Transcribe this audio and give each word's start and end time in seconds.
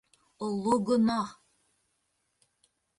Оло 0.47 0.75
гонаһ! 0.89 1.29